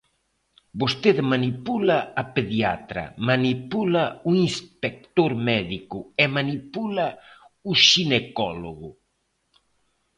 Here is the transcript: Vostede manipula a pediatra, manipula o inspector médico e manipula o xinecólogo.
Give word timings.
Vostede 0.81 1.21
manipula 1.33 1.97
a 2.21 2.23
pediatra, 2.35 3.03
manipula 3.29 4.03
o 4.29 4.31
inspector 4.47 5.31
médico 5.49 5.99
e 6.23 6.25
manipula 6.37 7.07
o 7.69 7.71
xinecólogo. 7.87 8.89